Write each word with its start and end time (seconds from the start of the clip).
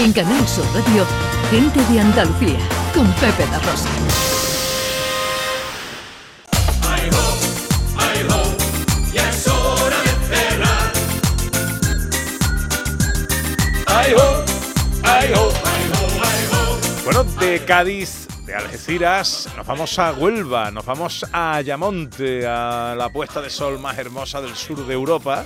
En 0.00 0.12
Canal 0.12 0.46
Sur 0.46 0.64
Radio, 0.66 1.04
Gente 1.50 1.84
de 1.92 1.98
Andalucía, 1.98 2.60
con 2.94 3.04
Pepe 3.14 3.44
La 3.50 3.58
Rosa. 3.58 3.88
Bueno, 17.02 17.24
de 17.40 17.64
Cádiz, 17.64 18.28
de 18.46 18.54
Algeciras, 18.54 19.48
nos 19.56 19.66
vamos 19.66 19.98
a 19.98 20.12
Huelva, 20.12 20.70
nos 20.70 20.86
vamos 20.86 21.26
a 21.32 21.56
Ayamonte, 21.56 22.46
a 22.46 22.94
la 22.96 23.08
puesta 23.08 23.42
de 23.42 23.50
sol 23.50 23.80
más 23.80 23.98
hermosa 23.98 24.40
del 24.40 24.54
sur 24.54 24.86
de 24.86 24.94
Europa 24.94 25.44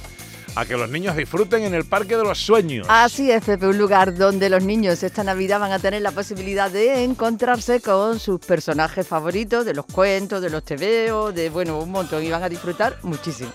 a 0.55 0.65
que 0.65 0.77
los 0.77 0.89
niños 0.91 1.17
disfruten 1.17 1.63
en 1.63 1.75
el 1.75 1.85
Parque 1.85 2.17
de 2.17 2.25
los 2.25 2.39
Sueños. 2.39 2.87
Así 2.89 3.31
es, 3.31 3.45
Pepe, 3.45 3.67
un 3.67 3.79
lugar 3.79 4.15
donde 4.15 4.49
los 4.49 4.63
niños 4.63 5.03
esta 5.03 5.25
Navidad 5.25 5.61
van 5.61 5.73
a 5.73 5.79
tener 5.79 6.03
la 6.03 6.13
posibilidad 6.13 6.71
de 6.71 7.05
encontrarse 7.05 7.81
con 7.81 8.19
sus 8.19 8.41
personajes 8.41 9.07
favoritos, 9.07 9.65
de 9.65 9.75
los 9.75 9.87
cuentos, 9.87 10.43
de 10.43 10.51
los 10.51 10.63
tebeos, 10.65 11.35
de, 11.35 11.51
bueno, 11.51 11.79
un 11.79 11.91
montón, 11.91 12.23
y 12.23 12.31
van 12.31 12.43
a 12.43 12.49
disfrutar 12.49 12.99
muchísimo. 13.03 13.51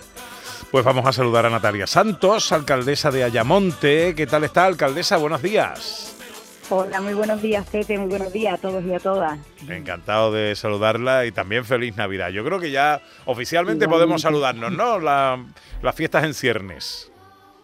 Pues 0.72 0.84
vamos 0.84 1.06
a 1.06 1.14
saludar 1.14 1.46
a 1.46 1.50
Natalia 1.50 1.88
Santos, 1.88 2.52
alcaldesa 2.52 3.10
de 3.10 3.24
Ayamonte. 3.24 4.14
¿Qué 4.16 4.28
tal 4.28 4.44
está, 4.44 4.66
alcaldesa? 4.66 5.18
Buenos 5.18 5.42
días. 5.42 6.17
Hola, 6.70 7.00
muy 7.00 7.14
buenos 7.14 7.42
días, 7.42 7.66
Pepe, 7.70 7.98
muy 7.98 8.10
buenos 8.10 8.34
días 8.34 8.56
a 8.56 8.58
todos 8.58 8.84
y 8.84 8.94
a 8.94 9.00
todas. 9.00 9.40
Encantado 9.70 10.34
de 10.34 10.54
saludarla 10.54 11.26
y 11.26 11.32
también 11.32 11.64
feliz 11.64 11.96
Navidad. 11.96 12.30
Yo 12.30 12.44
creo 12.44 12.60
que 12.60 12.72
ya 12.72 13.02
oficialmente 13.24 13.88
podemos 13.88 14.22
saludarnos, 14.22 14.74
¿no? 14.74 15.00
las 15.00 15.96
fiestas 15.96 16.26
en 16.26 16.34
ciernes. 16.34 17.10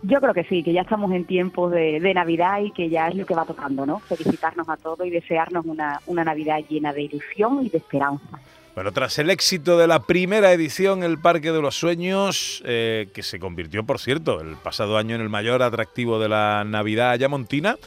Yo 0.03 0.21
creo 0.21 0.33
que 0.33 0.45
sí, 0.45 0.63
que 0.63 0.71
ya 0.71 0.81
estamos 0.81 1.11
en 1.11 1.25
tiempos 1.25 1.73
de, 1.73 2.13
Navidad 2.13 2.61
y 2.61 2.71
que 2.71 2.89
ya 2.89 3.09
es 3.09 3.15
lo 3.15 3.25
que 3.25 3.35
va 3.35 3.43
tocando, 3.43 3.85
¿no? 3.85 3.99
Felicitarnos 3.99 4.69
a 4.69 4.77
todos 4.77 5.05
y 5.05 5.09
desearnos 5.09 5.65
una, 5.65 5.99
Navidad 6.07 6.59
llena 6.69 6.93
de 6.93 7.03
ilusión 7.03 7.65
y 7.65 7.69
de 7.69 7.79
esperanza. 7.79 8.39
Bueno, 8.73 8.93
tras 8.93 9.19
el 9.19 9.29
éxito 9.29 9.77
de 9.77 9.87
la 9.87 10.03
primera 10.03 10.53
edición, 10.53 11.03
el 11.03 11.19
Parque 11.19 11.51
de 11.51 11.61
los 11.61 11.75
Sueños, 11.75 12.63
eh, 12.65 13.09
que 13.13 13.21
se 13.21 13.37
convirtió, 13.37 13.83
por 13.85 13.99
cierto, 13.99 14.39
el 14.39 14.55
pasado 14.55 14.97
año 14.97 15.15
en 15.15 15.21
el 15.21 15.29
mayor 15.29 15.61
atractivo 15.61 16.19
de 16.19 16.29
la 16.29 16.63
Navidad 16.65 17.11
ayamontina, 17.11 17.77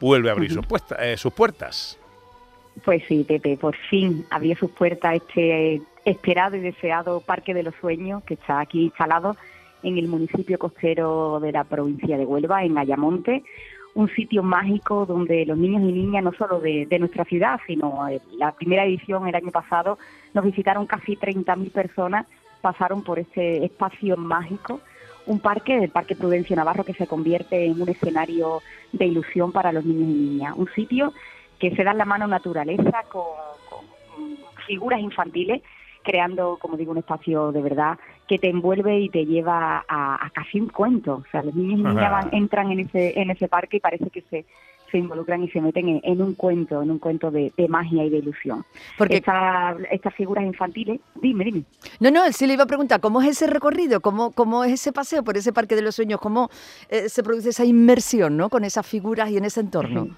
vuelve 0.00 0.30
a 0.30 0.32
abrir 0.32 0.52
sus, 0.52 0.64
eh, 0.98 1.16
sus 1.16 1.32
puertas. 1.32 1.98
Pues 2.84 3.02
sí, 3.06 3.24
Pepe, 3.24 3.56
por 3.56 3.76
fin 3.76 4.24
abrió 4.30 4.56
sus 4.56 4.70
puertas 4.70 5.16
este 5.16 5.82
esperado 6.04 6.56
y 6.56 6.60
deseado 6.60 7.20
Parque 7.20 7.52
de 7.52 7.62
los 7.62 7.74
Sueños 7.76 8.22
que 8.24 8.34
está 8.34 8.60
aquí 8.60 8.84
instalado 8.84 9.36
en 9.82 9.98
el 9.98 10.08
municipio 10.08 10.58
costero 10.58 11.40
de 11.40 11.52
la 11.52 11.64
provincia 11.64 12.16
de 12.16 12.24
Huelva, 12.24 12.64
en 12.64 12.78
Ayamonte, 12.78 13.42
un 13.94 14.08
sitio 14.10 14.42
mágico 14.42 15.06
donde 15.06 15.44
los 15.46 15.58
niños 15.58 15.82
y 15.82 15.92
niñas, 15.92 16.22
no 16.22 16.32
solo 16.32 16.60
de, 16.60 16.86
nuestra 16.98 17.24
ciudad, 17.24 17.60
sino 17.66 18.08
eh, 18.08 18.20
la 18.36 18.52
primera 18.52 18.84
edición 18.84 19.26
el 19.26 19.34
año 19.34 19.50
pasado, 19.50 19.98
nos 20.32 20.44
visitaron 20.44 20.86
casi 20.86 21.16
30.000 21.16 21.72
personas, 21.72 22.26
pasaron 22.60 23.02
por 23.02 23.18
ese 23.18 23.64
espacio 23.64 24.16
mágico 24.16 24.80
un 25.30 25.38
parque, 25.38 25.78
el 25.78 25.90
Parque 25.90 26.16
Prudencio 26.16 26.56
Navarro, 26.56 26.82
que 26.82 26.92
se 26.92 27.06
convierte 27.06 27.64
en 27.64 27.80
un 27.80 27.88
escenario 27.88 28.62
de 28.92 29.06
ilusión 29.06 29.52
para 29.52 29.70
los 29.70 29.84
niños 29.84 30.08
y 30.08 30.12
niñas. 30.12 30.54
Un 30.56 30.68
sitio 30.74 31.12
que 31.60 31.70
se 31.76 31.84
da 31.84 31.92
en 31.92 31.98
la 31.98 32.04
mano 32.04 32.26
naturaleza 32.26 33.04
con, 33.08 33.24
figuras 34.66 35.00
infantiles, 35.00 35.62
creando, 36.02 36.58
como 36.60 36.76
digo, 36.76 36.90
un 36.90 36.98
espacio 36.98 37.52
de 37.52 37.62
verdad 37.62 37.98
que 38.26 38.38
te 38.38 38.48
envuelve 38.48 38.98
y 38.98 39.08
te 39.08 39.24
lleva 39.24 39.84
a, 39.88 40.30
casi 40.34 40.60
un 40.60 40.68
cuento. 40.68 41.22
O 41.26 41.30
sea, 41.30 41.44
los 41.44 41.54
niños 41.54 41.78
y 41.78 41.82
niñas 41.84 42.26
entran 42.32 42.72
en 42.72 42.80
ese, 42.80 43.20
en 43.20 43.30
ese 43.30 43.46
parque 43.46 43.76
y 43.76 43.80
parece 43.80 44.10
que 44.10 44.22
se 44.22 44.46
se 44.90 44.98
involucran 44.98 45.42
y 45.42 45.50
se 45.50 45.60
meten 45.60 46.00
en, 46.02 46.22
un 46.22 46.34
cuento, 46.34 46.82
en 46.82 46.90
un 46.90 46.98
cuento 46.98 47.30
de, 47.30 47.52
magia 47.68 48.04
y 48.04 48.10
de 48.10 48.18
ilusión. 48.18 48.64
Porque 48.98 49.16
estas 49.16 50.14
figuras 50.14 50.44
infantiles, 50.44 51.00
dime, 51.20 51.44
dime. 51.44 51.64
No, 52.00 52.10
no, 52.10 52.30
sí 52.32 52.46
le 52.46 52.54
iba 52.54 52.64
a 52.64 52.66
preguntar, 52.66 53.00
¿cómo 53.00 53.20
es 53.20 53.28
ese 53.28 53.46
recorrido? 53.46 54.00
¿Cómo, 54.00 54.32
cómo 54.32 54.64
es 54.64 54.72
ese 54.72 54.92
paseo 54.92 55.22
por 55.22 55.36
ese 55.36 55.52
Parque 55.52 55.76
de 55.76 55.82
los 55.82 55.94
Sueños? 55.94 56.20
¿Cómo 56.20 56.50
eh, 56.88 57.08
se 57.08 57.22
produce 57.22 57.50
esa 57.50 57.64
inmersión 57.64 58.36
¿no? 58.36 58.48
con 58.48 58.64
esas 58.64 58.86
figuras 58.86 59.30
y 59.30 59.36
en 59.36 59.44
ese 59.44 59.60
entorno? 59.60 60.08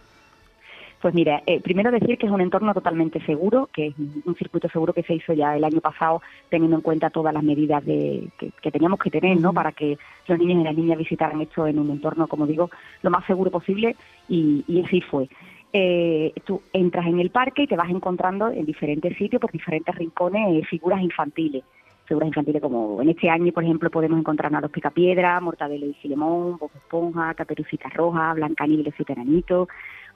Pues 1.02 1.14
mira, 1.14 1.42
eh, 1.46 1.60
primero 1.60 1.90
decir 1.90 2.16
que 2.16 2.26
es 2.26 2.32
un 2.32 2.40
entorno 2.40 2.72
totalmente 2.72 3.20
seguro, 3.26 3.68
que 3.72 3.88
es 3.88 3.94
un 4.24 4.36
circuito 4.36 4.68
seguro 4.68 4.92
que 4.92 5.02
se 5.02 5.14
hizo 5.14 5.32
ya 5.32 5.56
el 5.56 5.64
año 5.64 5.80
pasado 5.80 6.22
teniendo 6.48 6.76
en 6.76 6.82
cuenta 6.82 7.10
todas 7.10 7.34
las 7.34 7.42
medidas 7.42 7.84
de, 7.84 8.28
que, 8.38 8.70
teníamos 8.70 9.00
que 9.00 9.10
tener, 9.10 9.40
¿no? 9.40 9.52
Para 9.52 9.72
que 9.72 9.98
los 10.28 10.38
niños 10.38 10.60
y 10.60 10.62
las 10.64 10.76
niñas 10.76 10.98
visitaran 10.98 11.40
esto 11.40 11.66
en 11.66 11.80
un 11.80 11.90
entorno, 11.90 12.28
como 12.28 12.46
digo, 12.46 12.70
lo 13.02 13.10
más 13.10 13.26
seguro 13.26 13.50
posible 13.50 13.96
y, 14.28 14.80
así 14.86 15.00
fue. 15.00 15.28
Eh, 15.72 16.32
tú 16.44 16.62
entras 16.72 17.06
en 17.06 17.18
el 17.18 17.30
parque 17.30 17.64
y 17.64 17.66
te 17.66 17.76
vas 17.76 17.90
encontrando 17.90 18.52
en 18.52 18.64
diferentes 18.64 19.16
sitios, 19.16 19.40
por 19.40 19.50
diferentes 19.50 19.92
rincones, 19.96 20.62
eh, 20.62 20.64
figuras 20.64 21.02
infantiles. 21.02 21.64
Figuras 22.04 22.28
infantiles 22.28 22.62
como 22.62 23.02
en 23.02 23.08
este 23.08 23.28
año, 23.28 23.52
por 23.52 23.64
ejemplo, 23.64 23.90
podemos 23.90 24.20
encontrar 24.20 24.54
a 24.54 24.60
los 24.60 24.70
Picapiedra, 24.70 25.40
Mortadelo 25.40 25.86
y 25.86 25.94
Filemón, 25.94 26.58
Bob 26.58 26.70
Esponja, 26.76 27.34
Caperucita 27.34 27.88
Roja, 27.88 28.34
Blancanieves 28.34 28.84
y 28.84 28.84
los 28.86 29.68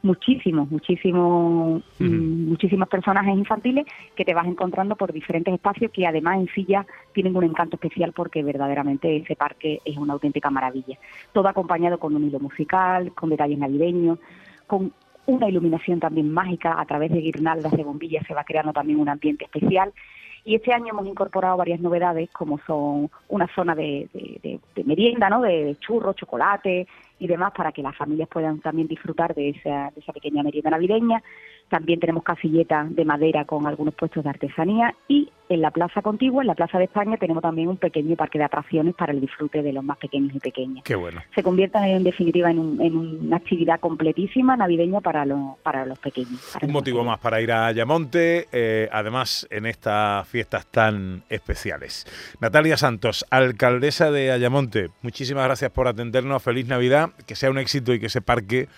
Muchísimos, 0.02 0.70
muchísimos, 0.70 1.82
mm, 1.98 2.48
muchísimos 2.48 2.88
personajes 2.88 3.36
infantiles 3.36 3.86
que 4.14 4.24
te 4.24 4.34
vas 4.34 4.46
encontrando 4.46 4.94
por 4.94 5.12
diferentes 5.12 5.52
espacios 5.52 5.90
que 5.90 6.06
además 6.06 6.38
en 6.38 6.48
sí 6.54 6.64
ya 6.64 6.86
tienen 7.12 7.36
un 7.36 7.44
encanto 7.44 7.76
especial 7.76 8.12
porque 8.12 8.42
verdaderamente 8.42 9.16
ese 9.16 9.34
parque 9.36 9.80
es 9.84 9.96
una 9.96 10.12
auténtica 10.12 10.50
maravilla. 10.50 10.98
Todo 11.32 11.48
acompañado 11.48 11.98
con 11.98 12.14
un 12.14 12.24
hilo 12.24 12.38
musical, 12.38 13.12
con 13.14 13.30
detalles 13.30 13.58
navideños, 13.58 14.18
con 14.66 14.92
una 15.26 15.48
iluminación 15.48 15.98
también 15.98 16.32
mágica 16.32 16.80
a 16.80 16.84
través 16.84 17.10
de 17.10 17.20
guirnaldas 17.20 17.72
de 17.72 17.82
bombillas 17.82 18.24
se 18.26 18.34
va 18.34 18.44
creando 18.44 18.72
también 18.72 19.00
un 19.00 19.08
ambiente 19.08 19.44
especial 19.44 19.92
y 20.46 20.54
este 20.54 20.72
año 20.72 20.90
hemos 20.90 21.06
incorporado 21.08 21.56
varias 21.56 21.80
novedades, 21.80 22.30
como 22.30 22.60
son 22.60 23.10
una 23.28 23.48
zona 23.52 23.74
de, 23.74 24.08
merienda, 24.84 25.28
¿no? 25.28 25.40
De, 25.40 25.76
churros, 25.80 26.14
chocolate 26.14 26.86
y 27.18 27.26
demás, 27.26 27.52
para 27.56 27.72
que 27.72 27.82
las 27.82 27.96
familias 27.96 28.28
puedan 28.28 28.60
también 28.60 28.88
disfrutar 28.88 29.34
de 29.34 29.50
esa, 29.50 29.90
de 29.94 30.00
esa 30.00 30.12
pequeña 30.12 30.42
merienda 30.42 30.70
navideña. 30.70 31.22
También 31.68 31.98
tenemos 31.98 32.22
casilletas 32.22 32.94
de 32.94 33.04
madera 33.04 33.44
con 33.44 33.66
algunos 33.66 33.94
puestos 33.94 34.22
de 34.22 34.30
artesanía 34.30 34.94
y 35.08 35.30
en 35.48 35.60
la 35.60 35.70
Plaza 35.70 36.02
Contigua, 36.02 36.42
en 36.42 36.48
la 36.48 36.54
Plaza 36.54 36.78
de 36.78 36.84
España, 36.84 37.16
tenemos 37.18 37.42
también 37.42 37.68
un 37.68 37.76
pequeño 37.76 38.16
parque 38.16 38.38
de 38.38 38.44
atracciones 38.44 38.94
para 38.94 39.12
el 39.12 39.20
disfrute 39.20 39.62
de 39.62 39.72
los 39.72 39.84
más 39.84 39.96
pequeños 39.98 40.34
y 40.34 40.40
pequeñas. 40.40 40.82
Qué 40.84 40.96
bueno. 40.96 41.22
Se 41.34 41.42
convierten 41.42 41.84
en 41.84 42.04
definitiva 42.04 42.50
en, 42.50 42.58
una 42.58 43.36
actividad 43.36 43.78
completísima 43.78 44.56
navideña 44.56 45.00
para, 45.00 45.24
los 45.24 45.56
para 45.62 45.86
los 45.86 45.98
pequeños. 45.98 46.56
un 46.60 46.72
motivo 46.72 47.04
más 47.04 47.18
para 47.18 47.40
ir 47.40 47.52
a 47.52 47.66
Ayamonte, 47.66 48.48
eh, 48.52 48.88
además 48.90 49.46
en 49.50 49.66
estas 49.66 50.28
fiestas 50.28 50.66
tan 50.66 51.22
especiales. 51.28 52.06
Natalia 52.40 52.76
Santos, 52.76 53.24
alcaldesa 53.30 54.10
de 54.10 54.32
Ayamonte, 54.32 54.90
muchísimas 55.02 55.44
gracias 55.44 55.70
por 55.70 55.86
atendernos. 55.86 56.42
Feliz 56.42 56.66
Navidad, 56.66 57.05
que 57.26 57.36
sea 57.36 57.50
un 57.50 57.58
éxito 57.58 57.92
y 57.92 58.00
que 58.00 58.06
ese 58.06 58.20
parque 58.20 58.68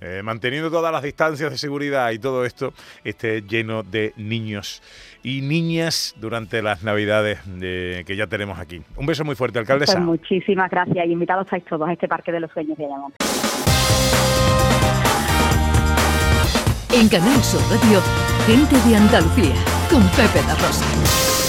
eh, 0.00 0.22
manteniendo 0.22 0.70
todas 0.70 0.92
las 0.92 1.02
distancias 1.02 1.50
de 1.50 1.58
seguridad 1.58 2.10
y 2.12 2.20
todo 2.20 2.44
esto, 2.44 2.72
esté 3.02 3.42
lleno 3.42 3.82
de 3.82 4.12
niños 4.16 4.80
y 5.24 5.40
niñas 5.40 6.14
durante 6.18 6.62
las 6.62 6.84
navidades 6.84 7.40
que 7.58 8.16
ya 8.16 8.28
tenemos 8.28 8.60
aquí. 8.60 8.80
Un 8.96 9.06
beso 9.06 9.24
muy 9.24 9.34
fuerte, 9.34 9.58
alcaldesa. 9.58 9.94
Pues 9.94 10.04
muchísimas 10.04 10.70
gracias 10.70 11.04
y 11.04 11.10
invitados 11.10 11.46
estáis 11.46 11.64
todos 11.64 11.88
a 11.88 11.92
este 11.92 12.06
Parque 12.06 12.30
de 12.30 12.40
los 12.40 12.50
Sueños 12.52 12.78
de 12.78 12.84
Ayamón. 12.84 13.12
En 16.94 17.08
Canal 17.08 17.42
Sur 17.42 17.60
Radio, 17.62 18.00
gente 18.46 18.88
de 18.88 18.96
Andalucía, 18.96 19.54
con 19.90 20.02
Pepe 20.10 20.46
La 20.46 20.54
Rosa. 20.54 21.47